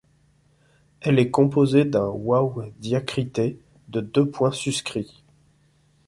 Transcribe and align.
Elle 1.01 1.19
est 1.19 1.29
composée 1.29 1.85
d’un 1.85 2.07
wāw 2.07 2.63
diacrité 2.79 3.59
de 3.89 4.01
deux 4.01 4.27
points 4.27 4.51
suscrits. 4.51 5.23